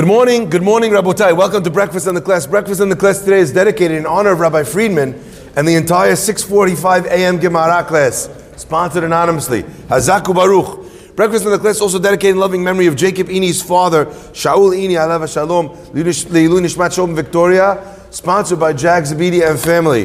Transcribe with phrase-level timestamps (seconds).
[0.00, 1.36] Good morning, good morning, Rabotai.
[1.36, 2.46] Welcome to Breakfast on the Class.
[2.46, 5.20] Breakfast on the Class today is dedicated in honor of Rabbi Friedman
[5.56, 9.64] and the entire 645 AM Gemara class, sponsored anonymously.
[9.64, 11.16] Hazaku Baruch.
[11.16, 14.96] Breakfast on the Class also dedicated in loving memory of Jacob Ini's father, Shaul Ini,
[14.96, 20.04] Alava Shalom, Leilu Nishmat Shalom Victoria, sponsored by Jack Zabidi and family.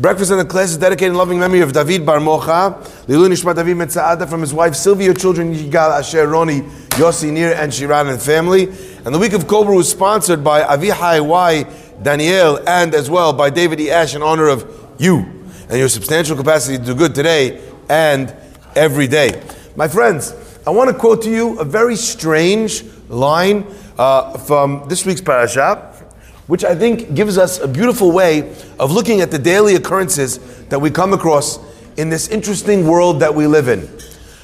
[0.00, 2.74] Breakfast in the Class is dedicated in loving memory of David Bar Mocha,
[3.06, 6.62] Leilu Nishmat David Metzaada from his wife Sylvia, children Yigal, Asher, Roni,
[6.92, 8.64] Yossi, Nir, and Shiran and family.
[9.04, 11.66] And the week of Cobra was sponsored by Avihai Y.
[12.02, 13.90] Daniel and as well by David E.
[13.90, 14.64] Ash in honor of
[14.98, 15.18] you
[15.68, 18.34] and your substantial capacity to do good today and
[18.74, 19.42] every day.
[19.76, 20.34] My friends,
[20.66, 23.66] I want to quote to you a very strange line
[23.98, 25.89] uh, from this week's parasha,
[26.50, 30.80] which I think gives us a beautiful way of looking at the daily occurrences that
[30.80, 31.60] we come across
[31.96, 33.88] in this interesting world that we live in.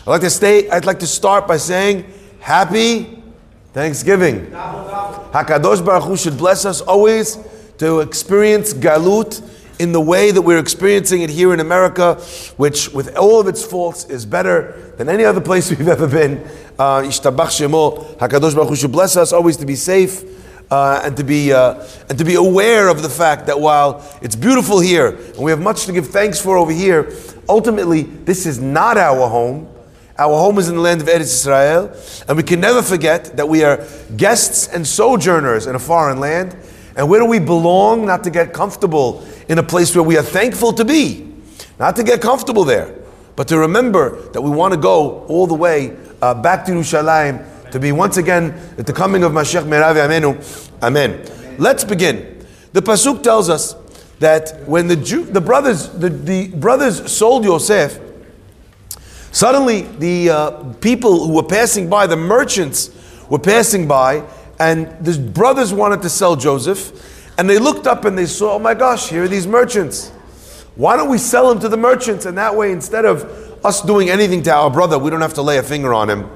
[0.03, 2.07] I'd like to stay, I'd like to start by saying
[2.39, 3.25] happy
[3.73, 4.47] Thanksgiving.
[4.53, 7.39] Hakadosh Baruch Hu should bless us always
[7.79, 9.43] to experience galut
[9.81, 12.15] in the way that we're experiencing it here in America,
[12.57, 16.39] which, with all of its faults, is better than any other place we've ever been.
[16.79, 18.17] Uh, Shemo.
[18.19, 20.46] Hakadosh Baruch Hu should bless us always to be safe.
[20.69, 24.35] Uh, and to be uh, and to be aware of the fact that while it's
[24.35, 27.13] beautiful here and we have much to give thanks for over here,
[27.49, 29.69] ultimately this is not our home.
[30.19, 31.95] Our home is in the land of Eretz Israel,
[32.27, 36.57] and we can never forget that we are guests and sojourners in a foreign land.
[36.97, 38.07] And where do we belong?
[38.07, 41.33] Not to get comfortable in a place where we are thankful to be,
[41.79, 42.93] not to get comfortable there,
[43.37, 47.45] but to remember that we want to go all the way uh, back to Yerushalayim
[47.73, 50.71] to be once again at the coming of Mashiach Meravi Amenu.
[50.83, 51.25] Amen.
[51.59, 52.47] Let's begin.
[52.73, 53.75] The pasuk tells us
[54.19, 58.01] that when the Jew, the brothers, the, the brothers sold Yosef,
[59.37, 62.89] Suddenly, the uh, people who were passing by, the merchants
[63.29, 64.27] were passing by,
[64.59, 68.59] and the brothers wanted to sell Joseph, and they looked up and they saw, oh
[68.59, 70.09] my gosh, here are these merchants.
[70.75, 72.25] Why don't we sell him to the merchants?
[72.25, 73.25] And that way, instead of
[73.63, 76.31] us doing anything to our brother, we don't have to lay a finger on him.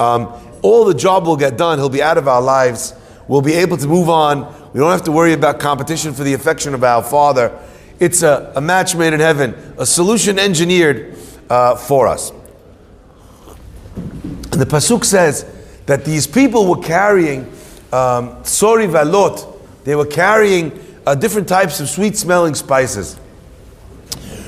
[0.00, 0.32] Um,
[0.62, 1.78] all the job will get done.
[1.78, 2.94] He'll be out of our lives.
[3.28, 4.46] We'll be able to move on.
[4.72, 7.56] We don't have to worry about competition for the affection of our father.
[7.98, 11.16] It's a, a match made in heaven, a solution engineered
[11.48, 12.32] uh, for us.
[13.94, 15.44] And the pasuk says
[15.86, 17.52] that these people were carrying
[17.92, 19.46] um, valot.
[19.84, 23.18] They were carrying uh, different types of sweet-smelling spices.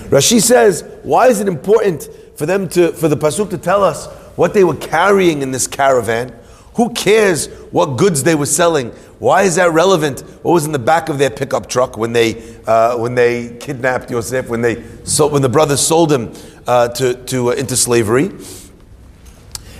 [0.08, 4.08] Rashi says, why is it important for them to, for the pasuk to tell us
[4.36, 6.34] what they were carrying in this caravan?
[6.74, 8.90] Who cares what goods they were selling?
[9.18, 10.20] Why is that relevant?
[10.42, 14.10] What was in the back of their pickup truck when they uh, when they kidnapped
[14.10, 14.48] Yosef?
[14.48, 16.32] When they sold, when the brothers sold him
[16.66, 18.32] uh, to, to uh, into slavery?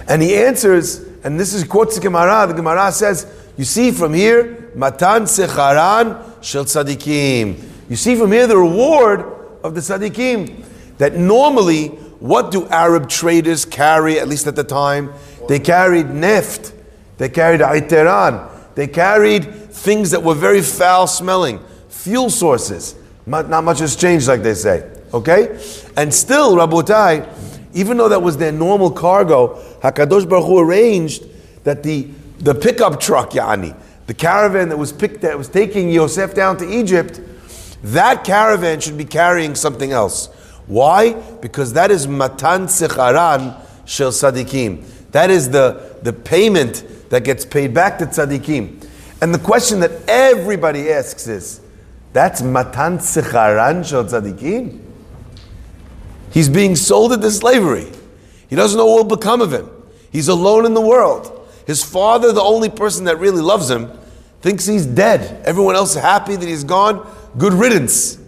[0.07, 2.47] And he answers, and this is quotes the Gemara.
[2.47, 3.27] The Gemara says,
[3.57, 7.63] "You see from here, matan secharan shel tzadikim.
[7.89, 9.25] You see from here the reward
[9.65, 10.65] of the tzadikim.
[10.99, 11.89] That normally,
[12.23, 14.21] what do Arab traders carry?
[14.21, 15.13] At least at the time,
[15.49, 16.73] they carried neft,
[17.19, 22.95] they carried aiteran, they carried things that were very foul smelling, fuel sources.
[23.27, 24.89] Not much has changed, like they say.
[25.13, 25.61] Okay,
[25.97, 27.29] and still, Rabotai,
[27.75, 31.25] even though that was their normal cargo, Hakadosh Baruch Hu arranged
[31.65, 32.09] that the
[32.39, 36.71] the pickup truck, Yani, the caravan that was picked that was taking Yosef down to
[36.71, 37.21] Egypt,
[37.83, 40.29] that caravan should be carrying something else.
[40.67, 41.13] Why?
[41.13, 45.11] Because that is matan secharan shel tzadikim.
[45.13, 48.89] That is the, the payment that gets paid back to tzaddikim.
[49.21, 51.61] And the question that everybody asks is,
[52.13, 54.81] that's matan secharan shel tzaddikim?
[56.31, 57.91] He's being sold into slavery.
[58.49, 59.69] He doesn't know what will become of him.
[60.11, 61.49] He's alone in the world.
[61.67, 63.91] His father, the only person that really loves him,
[64.41, 65.45] thinks he's dead.
[65.45, 67.07] Everyone else happy that he's gone.
[67.39, 68.19] Good riddance.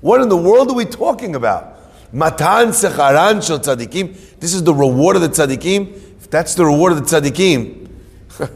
[0.00, 1.75] What in the world are we talking about?
[2.16, 4.40] Matan secharan shel tzaddikim.
[4.40, 5.92] This is the reward of the tzaddikim.
[5.92, 7.90] If that's the reward of the tzaddikim,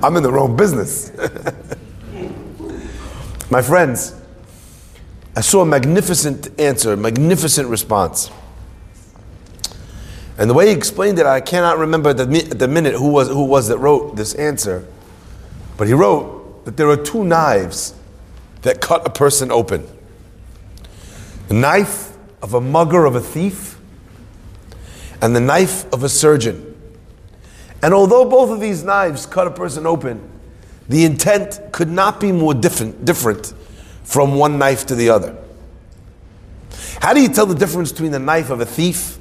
[0.00, 1.10] I'm in the wrong business.
[3.50, 4.14] My friends,
[5.34, 8.30] I saw a magnificent answer, a magnificent response.
[10.38, 13.26] And the way he explained it, I cannot remember at the, the minute who was,
[13.26, 14.86] who was that wrote this answer.
[15.76, 17.92] But he wrote that there are two knives
[18.62, 19.84] that cut a person open
[21.48, 22.09] the knife
[22.42, 23.78] of a mugger, of a thief,
[25.20, 26.66] and the knife of a surgeon.
[27.82, 30.28] And although both of these knives cut a person open,
[30.88, 33.54] the intent could not be more different, different
[34.02, 35.36] from one knife to the other.
[37.00, 39.18] How do you tell the difference between the knife of a thief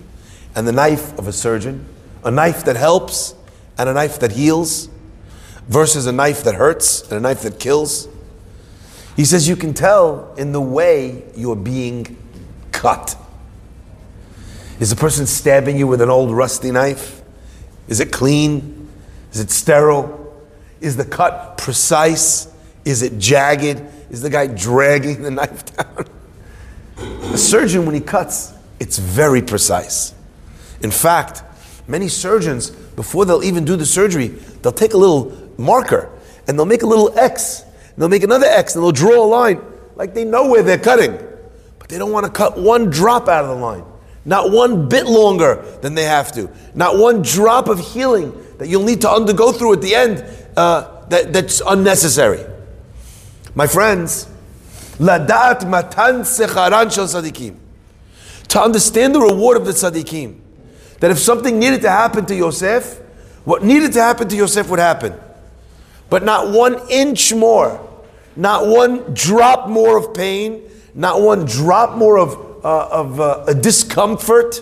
[0.55, 1.85] and the knife of a surgeon?
[2.23, 3.35] A knife that helps
[3.77, 4.89] and a knife that heals?
[5.69, 8.09] versus a knife that hurts and a knife that kills?
[9.15, 12.17] He says you can tell in the way you're being
[12.79, 13.17] cut.
[14.79, 17.21] Is the person stabbing you with an old rusty knife?
[17.89, 18.87] Is it clean?
[19.33, 20.33] Is it sterile?
[20.79, 22.47] Is the cut precise?
[22.85, 23.83] Is it jagged?
[24.09, 26.05] Is the guy dragging the knife down?
[27.33, 30.13] A surgeon, when he cuts, it's very precise.
[30.81, 31.43] In fact,
[31.85, 34.29] many surgeons, before they'll even do the surgery,
[34.61, 36.09] they'll take a little marker
[36.47, 37.61] and they'll make a little X.
[37.61, 39.61] And they'll make another X and they'll draw a line
[39.97, 41.28] like they know where they're cutting.
[41.89, 43.83] They don't want to cut one drop out of the line.
[44.23, 46.49] Not one bit longer than they have to.
[46.75, 50.23] Not one drop of healing that you'll need to undergo through at the end
[50.55, 52.45] uh, that, that's unnecessary.
[53.55, 54.27] My friends,
[54.97, 57.57] ladat matan secharan shel tzadikim.
[58.49, 60.39] To understand the reward of the tzaddikim,
[60.99, 62.97] that if something needed to happen to Yosef,
[63.45, 65.15] what needed to happen to Yosef would happen.
[66.09, 67.87] But not one inch more,
[68.35, 73.53] not one drop more of pain, not one drop more of, uh, of uh, a
[73.53, 74.61] discomfort.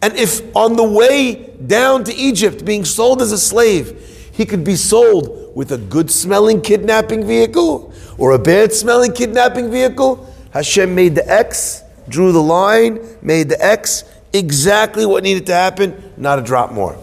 [0.00, 4.62] And if on the way down to Egypt, being sold as a slave, he could
[4.62, 10.94] be sold with a good smelling kidnapping vehicle or a bad smelling kidnapping vehicle, Hashem
[10.94, 16.38] made the X, drew the line, made the X, exactly what needed to happen, not
[16.38, 16.96] a drop more.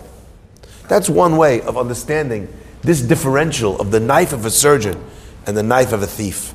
[0.88, 2.48] That's one way of understanding
[2.82, 5.04] this differential of the knife of a surgeon
[5.48, 6.54] and the knife of a thief.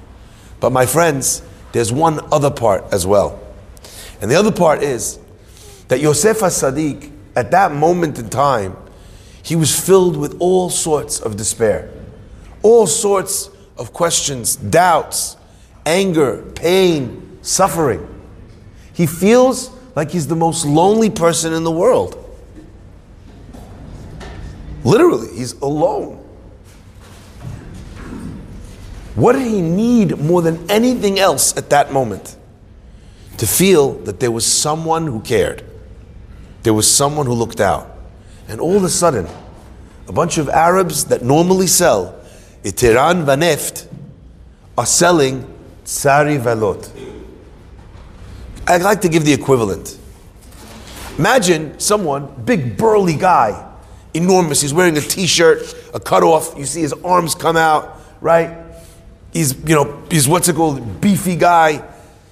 [0.61, 3.41] But my friends, there's one other part as well.
[4.21, 5.19] And the other part is
[5.89, 8.77] that Yosef Sadiq, at that moment in time,
[9.43, 11.91] he was filled with all sorts of despair,
[12.63, 15.37] all sorts of questions, doubts,
[15.87, 18.07] anger, pain, suffering.
[18.93, 22.17] He feels like he's the most lonely person in the world.
[24.85, 26.20] Literally, he's alone.
[29.21, 32.39] What did he need more than anything else at that moment?
[33.37, 35.63] To feel that there was someone who cared.
[36.63, 37.99] There was someone who looked out.
[38.49, 39.27] And all of a sudden,
[40.09, 42.19] a bunch of Arabs that normally sell
[42.65, 43.89] Itiran Vaneft
[44.79, 45.43] are selling
[45.85, 46.91] Tsari Velot.
[48.67, 49.99] I'd like to give the equivalent.
[51.19, 53.71] Imagine someone, big burly guy,
[54.15, 54.63] enormous.
[54.63, 56.55] He's wearing a t-shirt, a cutoff.
[56.57, 58.70] You see his arms come out, right?
[59.33, 61.83] He's, you know, he's what's it called, beefy guy.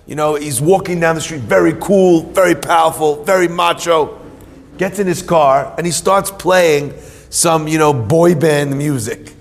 [0.07, 4.19] You know, he's walking down the street, very cool, very powerful, very macho.
[4.79, 6.95] Gets in his car and he starts playing
[7.31, 9.35] some, you know, boy band music.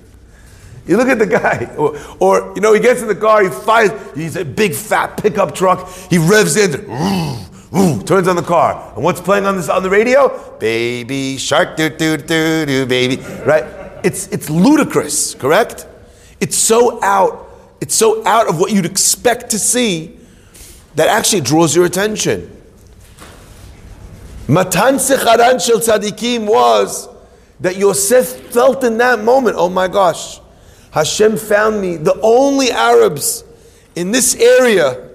[0.85, 3.49] You look at the guy, or, or, you know, he gets in the car, he
[3.49, 6.71] fires, he's a big fat pickup truck, he revs in,
[8.05, 8.93] turns on the car.
[8.95, 10.57] And what's playing on this on the radio?
[10.59, 13.21] Baby shark doo doo doo doo baby.
[13.45, 13.65] Right?
[14.03, 15.87] It's it's ludicrous, correct?
[16.39, 17.46] It's so out,
[17.81, 20.17] it's so out of what you'd expect to see
[20.95, 22.51] that actually draws your attention.
[24.47, 27.09] Matan Secharan Shel Tzadikim was
[27.59, 30.39] that Yosef felt in that moment, oh my gosh,
[30.91, 33.43] Hashem found me the only Arabs
[33.95, 35.09] in this area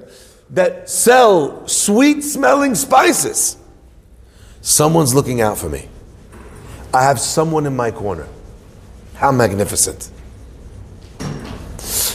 [0.50, 3.56] that sell sweet smelling spices.
[4.60, 5.88] Someone's looking out for me.
[6.94, 8.28] I have someone in my corner.
[9.14, 10.10] How magnificent.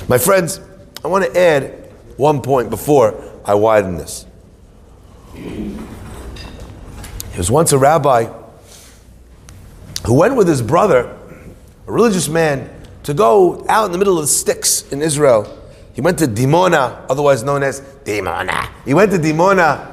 [0.09, 0.61] My friends,
[1.03, 4.25] I want to add one point before I widen this.
[5.33, 8.31] There was once a rabbi
[10.05, 11.13] who went with his brother,
[11.85, 12.69] a religious man,
[13.03, 15.45] to go out in the middle of the sticks in Israel.
[15.93, 18.69] He went to Dimona, otherwise known as Dimona.
[18.85, 19.91] He went to Dimona.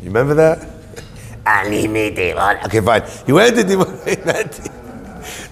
[0.00, 0.62] You remember that?
[2.66, 3.02] Okay, fine.
[3.26, 4.84] He went to Dimona.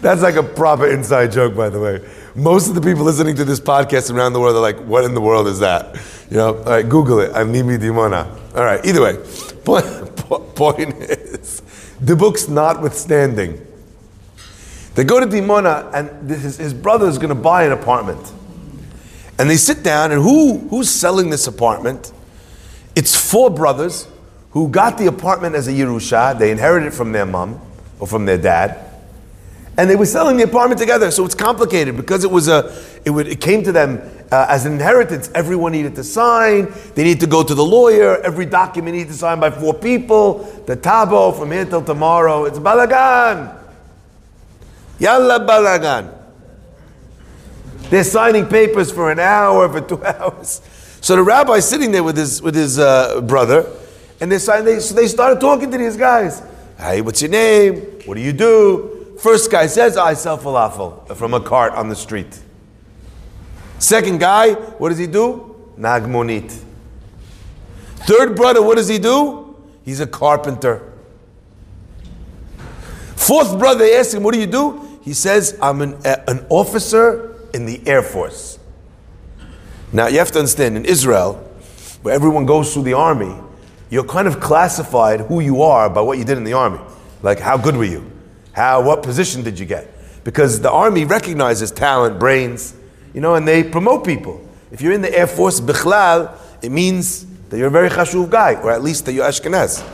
[0.00, 2.09] That's like a proper inside joke, by the way.
[2.35, 5.14] Most of the people listening to this podcast around the world are like, what in
[5.14, 5.95] the world is that?
[6.30, 7.33] You know, all right, Google it.
[7.35, 8.26] I'm Nimi Dimona.
[8.56, 9.16] All right, either way,
[9.64, 11.62] point, point is,
[12.00, 13.66] the book's notwithstanding,
[14.95, 18.33] they go to Dimona, and his, his brother is going to buy an apartment.
[19.38, 22.12] And they sit down, and who, who's selling this apartment?
[22.95, 24.09] It's four brothers
[24.52, 26.38] who got the apartment as a Yerusha.
[26.38, 27.61] They inherited it from their mom
[28.00, 28.86] or from their dad.
[29.78, 33.11] And they were selling the apartment together, so it's complicated because it was a, it,
[33.11, 34.00] would, it came to them
[34.33, 35.30] uh, as an inheritance.
[35.35, 36.73] Everyone needed to sign.
[36.95, 38.18] They need to go to the lawyer.
[38.23, 40.45] Every document needed to sign by four people.
[40.66, 42.45] The tabo from here till tomorrow.
[42.45, 43.54] It's balagan.
[44.99, 46.14] Yalla balagan.
[47.90, 50.62] They're signing papers for an hour, for two hours.
[51.02, 53.71] So the rabbi's sitting there with his with his uh, brother,
[54.21, 54.64] and they sign.
[54.64, 56.42] They, so they started talking to these guys.
[56.78, 57.76] Hey, what's your name?
[58.06, 58.96] What do you do?
[59.18, 62.40] First guy says, I sell falafel from a cart on the street.
[63.78, 65.54] Second guy, what does he do?
[65.78, 66.62] Nagmonit.
[68.06, 69.56] Third brother, what does he do?
[69.85, 70.92] He's a carpenter.
[73.14, 75.00] Fourth brother, they ask him, What do you do?
[75.02, 78.58] He says, I'm an, eh, an officer in the Air Force.
[79.92, 81.35] Now, you have to understand, in Israel,
[82.02, 83.35] where everyone goes through the army,
[83.88, 86.80] you're kind of classified who you are by what you did in the army.
[87.23, 88.11] Like, how good were you?
[88.57, 89.87] How, what position did you get?
[90.25, 92.75] Because the army recognizes talent, brains,
[93.13, 94.41] you know, and they promote people.
[94.73, 98.55] If you're in the Air Force, bichlal, it means that you're a very chashuv guy,
[98.55, 99.85] or at least that you're Ashkenaz.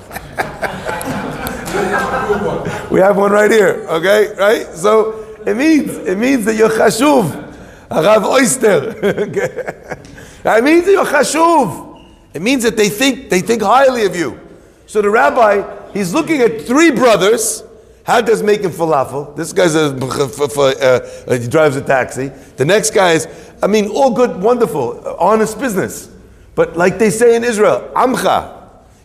[2.93, 4.33] we have one right here, okay?
[4.39, 4.69] Right?
[4.77, 7.91] So it means, it means that you're chashuv.
[7.91, 9.99] Rav Oyster.
[10.45, 12.05] It means that you're chashuv.
[12.33, 14.39] It means that they think, they think highly of you.
[14.87, 17.65] So the rabbi, he's looking at three brothers.
[18.05, 19.37] How does making falafel?
[19.37, 22.29] This guy's a, uh, he drives a taxi.
[22.57, 23.29] The next guy is,
[23.63, 26.11] I mean, all good, wonderful, honest business.
[26.55, 28.61] But like they say in Israel, amcha,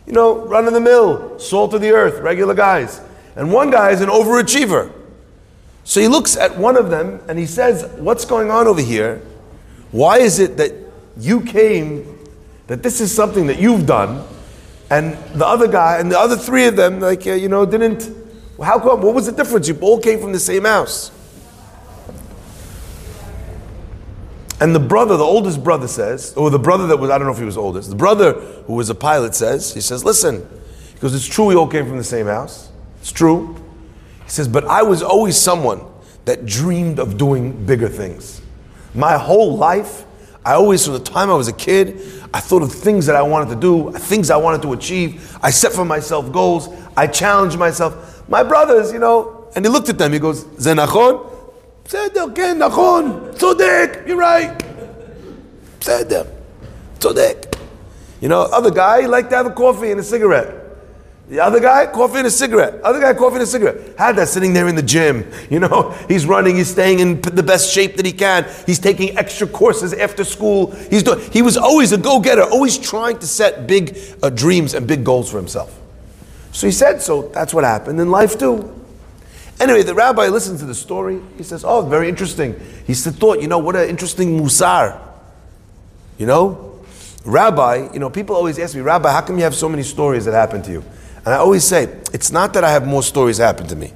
[0.06, 3.00] you know, run of the mill, salt of the earth, regular guys.
[3.36, 4.92] And one guy is an overachiever.
[5.84, 9.22] So he looks at one of them and he says, What's going on over here?
[9.90, 10.72] Why is it that
[11.16, 12.18] you came,
[12.66, 14.26] that this is something that you've done,
[14.90, 18.10] and the other guy, and the other three of them, like, uh, you know, didn't,
[18.66, 19.68] how come, what was the difference?
[19.68, 21.12] You all came from the same house.
[24.60, 27.32] And the brother, the oldest brother says, or the brother that was, I don't know
[27.32, 30.48] if he was oldest, the brother who was a pilot says, he says, listen,
[30.94, 32.70] because it's true we all came from the same house.
[33.00, 33.54] It's true.
[34.24, 35.84] He says, but I was always someone
[36.24, 38.42] that dreamed of doing bigger things.
[38.94, 40.04] My whole life,
[40.44, 42.00] I always, from the time I was a kid,
[42.34, 45.38] I thought of things that I wanted to do, things I wanted to achieve.
[45.40, 46.68] I set for myself goals.
[46.96, 48.17] I challenged myself.
[48.28, 51.34] My brothers, you know, and he looked at them, he goes, Zenachon?
[51.84, 54.56] Pseder, ken, nachon, tzodek, you're right.
[55.80, 56.30] Pseder,
[56.98, 57.58] tzodek.
[58.20, 60.54] You know, other guy, he liked to have a coffee and a cigarette.
[61.28, 62.80] The other guy, coffee and a cigarette.
[62.82, 63.98] Other guy, coffee and a cigarette.
[63.98, 65.30] Had that sitting there in the gym.
[65.50, 68.46] You know, he's running, he's staying in the best shape that he can.
[68.66, 70.72] He's taking extra courses after school.
[70.90, 74.74] He's doing, he was always a go getter, always trying to set big uh, dreams
[74.74, 75.78] and big goals for himself.
[76.58, 78.68] So he said, so that's what happened in life too.
[79.60, 81.20] Anyway, the rabbi listens to the story.
[81.36, 82.60] He says, Oh, very interesting.
[82.84, 85.00] He said, thought, you know, what an interesting musar.
[86.18, 86.80] You know?
[87.24, 90.24] Rabbi, you know, people always ask me, Rabbi, how come you have so many stories
[90.24, 90.84] that happen to you?
[91.18, 93.92] And I always say, it's not that I have more stories happen to me.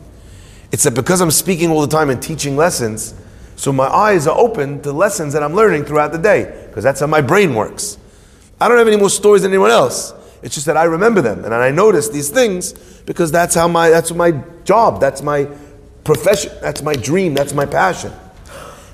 [0.71, 3.13] It's that because I'm speaking all the time and teaching lessons,
[3.57, 7.01] so my eyes are open to lessons that I'm learning throughout the day, because that's
[7.01, 7.99] how my brain works.
[8.61, 10.15] I don't have any more stories than anyone else.
[10.43, 12.73] It's just that I remember them and I notice these things
[13.07, 14.33] because that's how my that's my
[14.65, 15.49] job, that's my
[16.05, 18.13] profession, that's my dream, that's my passion.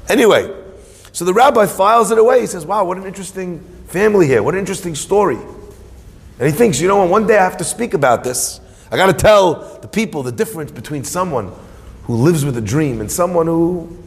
[0.09, 0.55] Anyway,
[1.13, 2.41] so the rabbi files it away.
[2.41, 5.39] He says, Wow, what an interesting family here, what an interesting story.
[6.39, 7.09] And he thinks, you know, what?
[7.09, 8.61] one day I have to speak about this.
[8.91, 11.53] I got to tell the people the difference between someone
[12.05, 13.99] who lives with a dream and someone who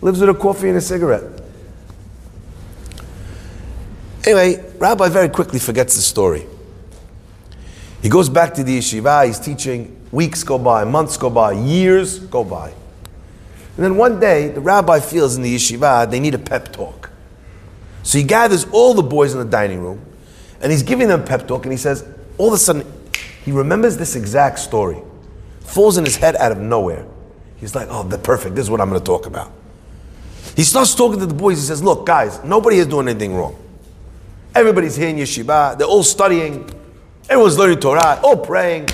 [0.00, 1.42] lives with a coffee and a cigarette.
[4.26, 6.46] Anyway, Rabbi very quickly forgets the story.
[8.02, 12.18] He goes back to the yeshiva, he's teaching, weeks go by, months go by, years
[12.18, 12.70] go by.
[13.76, 17.10] And then one day, the rabbi feels in the yeshiva they need a pep talk.
[18.02, 20.04] So he gathers all the boys in the dining room
[20.60, 22.06] and he's giving them pep talk and he says,
[22.38, 22.90] all of a sudden,
[23.44, 24.98] he remembers this exact story.
[25.60, 27.06] Falls in his head out of nowhere.
[27.58, 29.52] He's like, oh, the perfect, this is what I'm going to talk about.
[30.54, 31.58] He starts talking to the boys.
[31.58, 33.56] He says, look, guys, nobody is doing anything wrong.
[34.54, 35.76] Everybody's here in yeshiva.
[35.76, 36.70] They're all studying.
[37.28, 38.88] Everyone's learning Torah, all praying.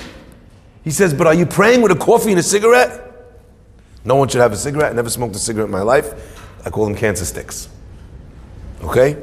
[0.84, 3.00] He says, But are you praying with a coffee and a cigarette?
[4.04, 4.92] No one should have a cigarette.
[4.92, 6.40] I never smoked a cigarette in my life.
[6.64, 7.68] I call them cancer sticks.
[8.82, 9.16] Okay?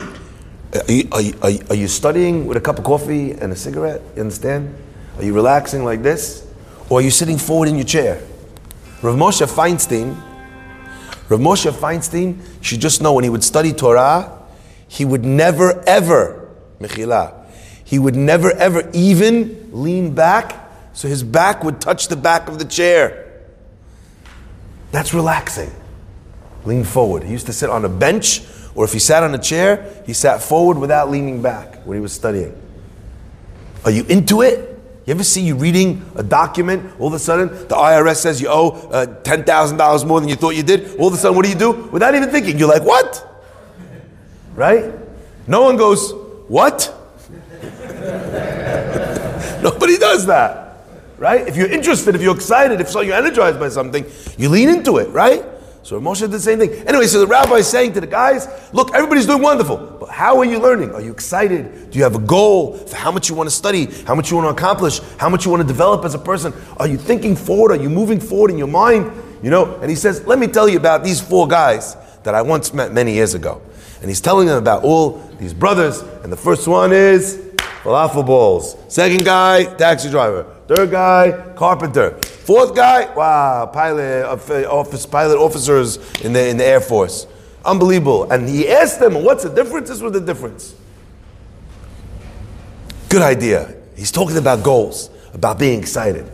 [0.00, 3.52] Are you, are, you, are, you, are you, studying with a cup of coffee and
[3.52, 4.02] a cigarette?
[4.16, 4.74] You understand?
[5.16, 6.46] Are you relaxing like this?
[6.88, 8.22] Or are you sitting forward in your chair?
[9.02, 10.20] Rav Moshe Feinstein,
[11.28, 14.42] Rav Moshe Feinstein should just know when he would study Torah,
[14.88, 16.48] he would never ever,
[16.80, 17.37] Mechila,
[17.88, 22.58] he would never ever even lean back so his back would touch the back of
[22.58, 23.40] the chair.
[24.92, 25.70] That's relaxing.
[26.66, 27.22] Lean forward.
[27.22, 28.42] He used to sit on a bench,
[28.74, 32.02] or if he sat on a chair, he sat forward without leaning back when he
[32.02, 32.54] was studying.
[33.86, 34.78] Are you into it?
[35.06, 38.48] You ever see you reading a document, all of a sudden the IRS says you
[38.48, 40.98] owe uh, $10,000 more than you thought you did?
[40.98, 41.72] All of a sudden, what do you do?
[41.90, 43.24] Without even thinking, you're like, what?
[44.54, 44.92] Right?
[45.46, 46.12] No one goes,
[46.48, 46.94] what?
[49.62, 50.84] Nobody does that.
[51.18, 51.46] right?
[51.46, 54.04] If you're interested, if you're excited, if so you're energized by something,
[54.36, 55.44] you lean into it, right?
[55.82, 56.70] So Moshe did the same thing.
[56.86, 60.38] Anyway, so the rabbi is saying to the guys, look, everybody's doing wonderful, but how
[60.38, 60.92] are you learning?
[60.92, 61.90] Are you excited?
[61.90, 64.36] Do you have a goal for how much you want to study, how much you
[64.36, 66.52] want to accomplish, how much you want to develop as a person?
[66.76, 67.72] Are you thinking forward?
[67.72, 69.10] Are you moving forward in your mind?
[69.42, 72.42] You know, and he says, let me tell you about these four guys that I
[72.42, 73.62] once met many years ago.
[74.00, 77.47] And he's telling them about all these brothers, and the first one is
[77.82, 78.76] falafel balls.
[78.88, 80.54] Second guy, taxi driver.
[80.66, 82.18] Third guy, carpenter.
[82.22, 84.24] Fourth guy, wow, pilot,
[84.66, 87.26] office, pilot officers in the, in the Air Force.
[87.64, 88.30] Unbelievable.
[88.30, 89.88] And he asked them, what's the difference?
[89.88, 90.74] This was the difference.
[93.08, 93.74] Good idea.
[93.96, 96.30] He's talking about goals, about being excited.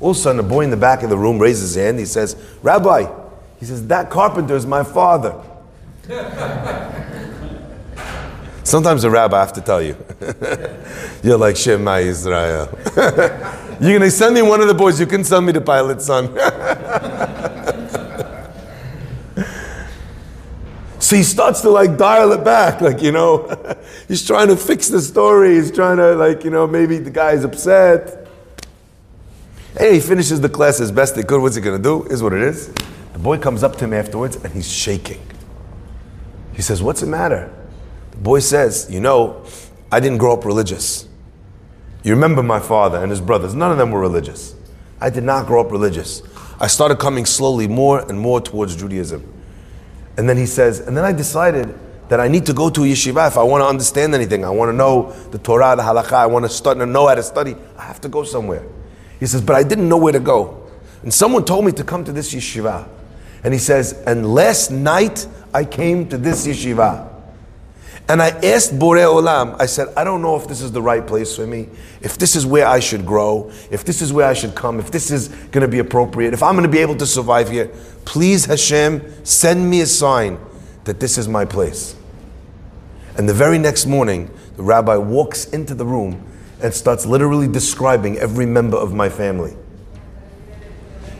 [0.00, 1.98] All of a sudden, a boy in the back of the room raises his hand.
[1.98, 3.10] He says, Rabbi,
[3.58, 5.34] he says, that carpenter is my father.
[8.68, 9.96] Sometimes a rabbi, I have to tell you,
[11.22, 12.68] you're like Shema Israel.
[13.80, 16.04] You're going to send me one of the boys, you can send me the pilot's
[16.04, 16.26] son.
[21.00, 23.48] so he starts to like dial it back, like, you know,
[24.06, 25.54] he's trying to fix the story.
[25.54, 28.28] He's trying to, like, you know, maybe the guy's upset.
[29.78, 31.40] Hey, he finishes the class as best he could.
[31.40, 32.04] What's he going to do?
[32.12, 32.70] Is what it is.
[33.14, 35.22] The boy comes up to him afterwards and he's shaking.
[36.52, 37.50] He says, What's the matter?
[38.18, 39.44] Boy says, You know,
[39.90, 41.08] I didn't grow up religious.
[42.02, 44.54] You remember my father and his brothers, none of them were religious.
[45.00, 46.22] I did not grow up religious.
[46.60, 49.34] I started coming slowly more and more towards Judaism.
[50.16, 52.86] And then he says, and then I decided that I need to go to a
[52.86, 54.44] yeshiva if I want to understand anything.
[54.44, 56.14] I want to know the Torah, the halakha.
[56.14, 57.54] I want to start to know how to study.
[57.76, 58.66] I have to go somewhere.
[59.20, 60.66] He says, but I didn't know where to go.
[61.02, 62.88] And someone told me to come to this yeshiva.
[63.44, 67.07] And he says, and last night I came to this yeshiva.
[68.08, 71.06] And I asked Borei Olam, I said, I don't know if this is the right
[71.06, 71.68] place for me,
[72.00, 74.90] if this is where I should grow, if this is where I should come, if
[74.90, 77.70] this is going to be appropriate, if I'm going to be able to survive here.
[78.06, 80.38] Please, Hashem, send me a sign
[80.84, 81.94] that this is my place.
[83.18, 86.24] And the very next morning, the rabbi walks into the room
[86.62, 89.54] and starts literally describing every member of my family.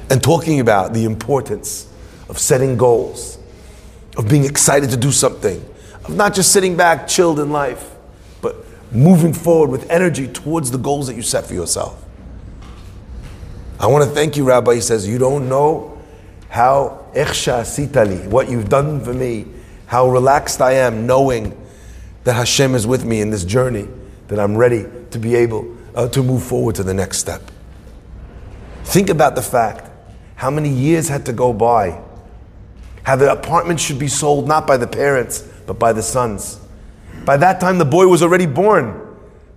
[0.08, 1.86] And talking about the importance
[2.30, 3.38] of setting goals,
[4.16, 5.62] of being excited to do something
[6.08, 7.94] of not just sitting back, chilled in life,
[8.40, 8.56] but
[8.92, 12.04] moving forward with energy towards the goals that you set for yourself.
[13.80, 14.76] I want to thank you, Rabbi.
[14.76, 16.00] He says, You don't know
[16.48, 19.46] how sitali, what you've done for me,
[19.86, 21.56] how relaxed I am knowing
[22.24, 23.88] that Hashem is with me in this journey,
[24.28, 27.42] that I'm ready to be able uh, to move forward to the next step.
[28.84, 29.90] Think about the fact
[30.34, 32.00] how many years had to go by,
[33.02, 36.58] how the apartment should be sold not by the parents, but by the sons.
[37.26, 39.04] By that time, the boy was already born.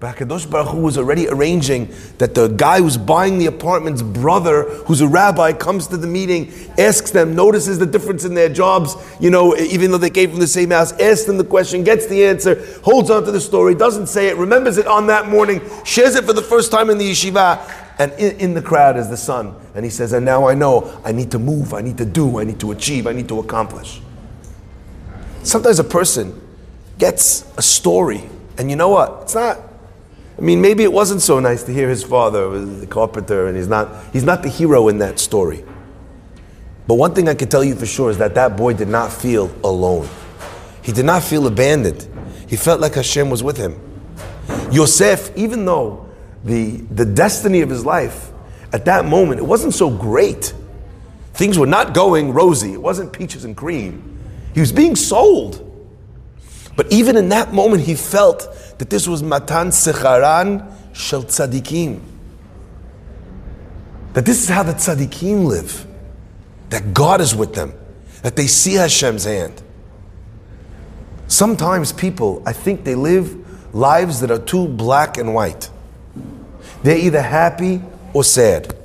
[0.01, 4.63] But HaKadosh Baruch Hu was already arranging that the guy who's buying the apartment's brother,
[4.85, 8.95] who's a rabbi, comes to the meeting, asks them, notices the difference in their jobs,
[9.21, 12.07] you know, even though they came from the same house, asks them the question, gets
[12.07, 15.61] the answer, holds on to the story, doesn't say it, remembers it on that morning,
[15.85, 17.61] shares it for the first time in the yeshiva,
[17.99, 19.55] and in, in the crowd is the son.
[19.75, 22.39] And he says, and now I know I need to move, I need to do,
[22.39, 24.01] I need to achieve, I need to accomplish.
[25.43, 26.39] Sometimes a person
[26.97, 28.23] gets a story,
[28.57, 29.23] and you know what?
[29.23, 29.59] It's not.
[30.37, 33.57] I mean, maybe it wasn't so nice to hear his father was the carpenter, and
[33.57, 33.89] he's not.
[34.13, 35.63] He's not the hero in that story.
[36.87, 39.13] But one thing I can tell you for sure is that that boy did not
[39.13, 40.09] feel alone.
[40.81, 42.07] He did not feel abandoned.
[42.47, 43.79] He felt like Hashem was with him.
[44.71, 46.09] Yosef, even though
[46.43, 48.31] the, the destiny of his life
[48.73, 50.53] at that moment, it wasn't so great.
[51.33, 52.73] Things were not going rosy.
[52.73, 54.10] It wasn't peaches and cream.
[54.53, 55.67] He was being sold.
[56.75, 58.47] But even in that moment, he felt
[58.79, 62.01] that this was Matan Secharan Shel Tzadikim.
[64.13, 65.85] That this is how the Tzadikim live.
[66.69, 67.73] That God is with them.
[68.23, 69.61] That they see Hashem's hand.
[71.27, 73.37] Sometimes people, I think they live
[73.73, 75.69] lives that are too black and white.
[76.83, 77.81] They're either happy
[78.13, 78.75] or sad.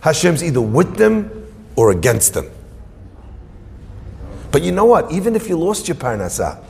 [0.00, 2.50] Hashem's either with them or against them.
[4.56, 5.12] But you know what?
[5.12, 6.64] Even if you lost your parnasah,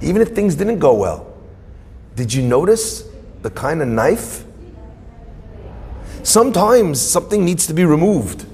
[0.00, 1.32] even if things didn't go well,
[2.16, 3.04] did you notice
[3.42, 4.42] the kind of knife?
[6.24, 8.46] Sometimes something needs to be removed,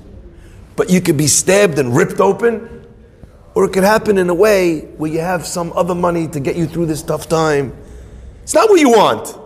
[0.77, 2.87] but you could be stabbed and ripped open,
[3.55, 6.55] or it could happen in a way where you have some other money to get
[6.55, 7.75] you through this tough time.
[8.43, 9.39] It's not what you want.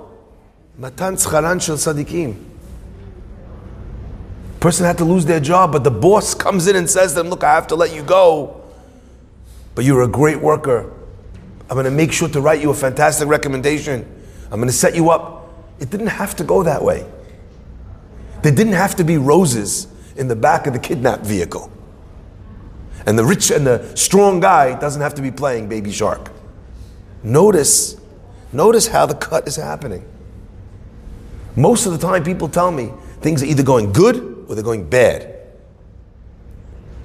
[0.77, 2.50] Matan shel tzadikim
[4.61, 7.29] person had to lose their job, but the boss comes in and says to them,
[7.29, 8.63] Look, I have to let you go,
[9.75, 10.93] but you're a great worker.
[11.69, 14.05] I'm going to make sure to write you a fantastic recommendation.
[14.51, 15.49] I'm going to set you up.
[15.79, 17.07] It didn't have to go that way.
[18.43, 21.71] There didn't have to be roses in the back of the kidnapped vehicle.
[23.07, 26.31] And the rich and the strong guy doesn't have to be playing Baby Shark.
[27.23, 27.97] Notice,
[28.53, 30.05] notice how the cut is happening.
[31.57, 34.91] Most of the time, people tell me things are either going good or they're going
[34.91, 35.33] bad.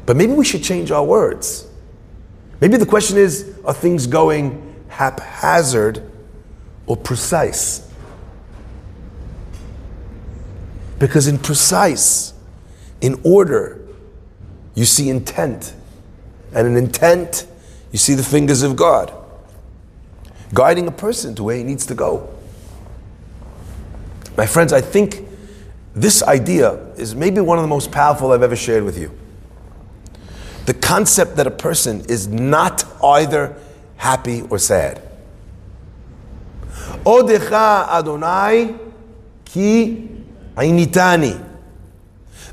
[0.07, 1.67] But maybe we should change our words.
[2.59, 6.01] Maybe the question is are things going haphazard
[6.87, 7.87] or precise?
[10.97, 12.33] Because in precise,
[12.99, 13.87] in order,
[14.73, 15.75] you see intent.
[16.51, 17.45] And in intent,
[17.91, 19.13] you see the fingers of God
[20.51, 22.27] guiding a person to where he needs to go.
[24.35, 25.27] My friends, I think
[25.93, 29.11] this idea is maybe one of the most powerful I've ever shared with you.
[30.65, 33.55] The concept that a person is not either
[33.97, 35.01] happy or sad.
[37.05, 38.75] Odecha Adonai
[39.45, 40.09] ki
[40.55, 41.43] ainitani.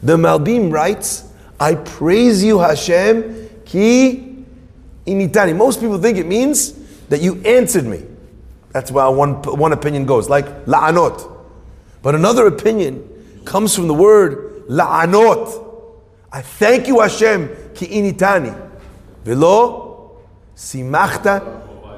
[0.03, 1.29] The Malbim writes,
[1.59, 4.45] I praise you, Hashem, ki
[5.07, 5.57] initani.
[5.57, 6.73] Most people think it means
[7.09, 8.03] that you answered me.
[8.73, 11.31] That's why one, one opinion goes, like la'anot.
[12.03, 13.09] But another opinion
[13.45, 15.71] comes from the word la'anot.
[16.33, 18.71] I thank you, Hashem, ki initani.
[19.25, 20.23] Velo
[20.57, 21.41] simachta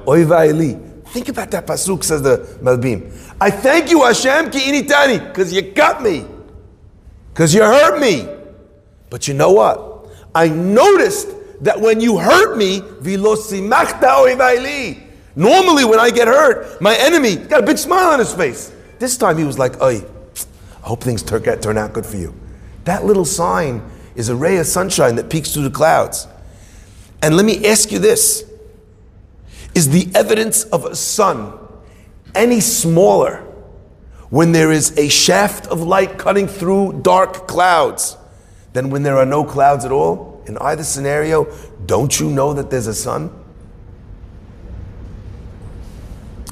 [0.05, 1.03] oivaili.
[1.07, 3.11] Think about that pasuk, says the Malbim.
[3.39, 6.25] I thank you, Hashem, ki initani, because you got me,
[7.33, 8.27] because you hurt me.
[9.09, 10.09] But you know what?
[10.33, 11.29] I noticed
[11.61, 15.01] that when you hurt me, velo simachta oivaili.
[15.37, 18.73] Normally, when I get hurt, my enemy got a big smile on his face.
[18.99, 20.14] This time he was like, Oy, I
[20.85, 22.33] hope things turn out, good for you.
[22.83, 23.81] That little sign
[24.15, 26.27] is a ray of sunshine that peeks through the clouds.
[27.23, 28.45] And let me ask you this
[29.73, 31.57] Is the evidence of a sun
[32.35, 33.37] any smaller
[34.29, 38.15] when there is a shaft of light cutting through dark clouds
[38.73, 40.43] than when there are no clouds at all?
[40.45, 41.51] In either scenario,
[41.87, 43.31] don't you know that there's a sun?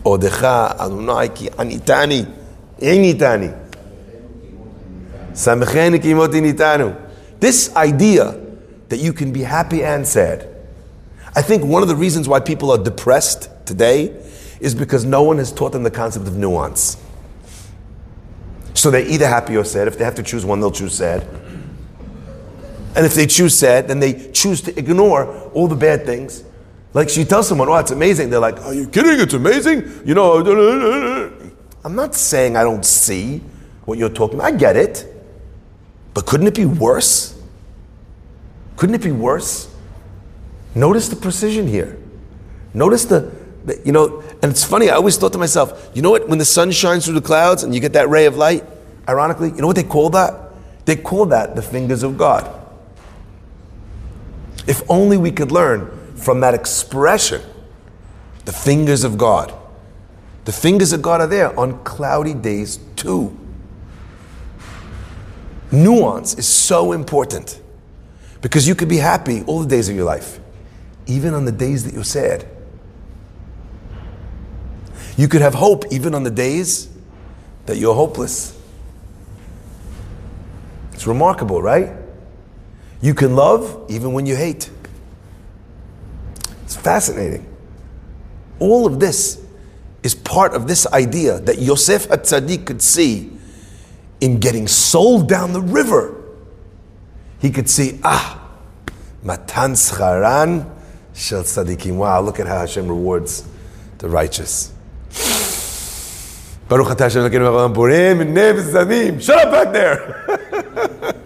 [0.04, 2.39] Odecha anitani.
[7.39, 8.39] This idea
[8.89, 10.48] that you can be happy and sad.
[11.36, 14.15] I think one of the reasons why people are depressed today
[14.60, 16.98] is because no one has taught them the concept of nuance.
[18.76, 19.88] So they're either happy or sad.
[19.88, 21.28] If they have to choose one, they'll choose sad.
[22.96, 26.43] And if they choose sad, then they choose to ignore all the bad things
[26.93, 28.30] like she tells someone, oh, it's amazing.
[28.30, 29.19] They're like, are you kidding?
[29.19, 30.04] It's amazing.
[30.06, 31.32] You know,
[31.84, 33.39] I'm not saying I don't see
[33.86, 34.54] what you're talking about.
[34.54, 35.10] I get it.
[36.13, 37.39] But couldn't it be worse?
[38.76, 39.73] Couldn't it be worse?
[40.76, 41.97] Notice the precision here.
[42.73, 43.32] Notice the,
[43.65, 46.39] the, you know, and it's funny, I always thought to myself, you know what, when
[46.39, 48.63] the sun shines through the clouds and you get that ray of light,
[49.08, 50.52] ironically, you know what they call that?
[50.86, 52.62] They call that the fingers of God.
[54.67, 57.41] If only we could learn from that expression,
[58.45, 59.54] the fingers of God.
[60.45, 63.38] The fingers of God are there on cloudy days too.
[65.73, 67.59] Nuance is so important
[68.43, 70.39] because you could be happy all the days of your life,
[71.07, 72.45] even on the days that you're sad.
[75.17, 76.89] You could have hope even on the days
[77.65, 78.55] that you're hopeless.
[80.91, 81.91] It's remarkable, right?
[83.01, 84.69] You can love even when you hate.
[86.65, 87.47] It's fascinating.
[88.59, 89.43] All of this
[90.03, 93.31] is part of this idea that Yosef HaTzadik could see
[94.23, 96.23] in getting sold down the river.
[97.39, 98.41] He could see, ah,
[99.21, 100.69] matan scharan
[101.13, 101.97] shel tzadikim.
[101.97, 103.45] Wow, look at how Hashem rewards
[103.97, 104.71] the righteous.
[106.69, 111.15] Baruch atah Hashem Elokeinu borim Shut up back there.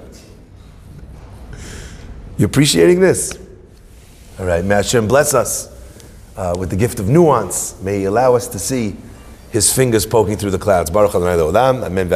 [2.39, 3.37] You're appreciating this?
[4.39, 5.69] All right, may Hashem bless us
[6.35, 7.79] uh, with the gift of nuance.
[7.81, 8.95] May He allow us to see
[9.51, 10.89] His fingers poking through the clouds.
[10.89, 12.09] Baruch Adonai Amen.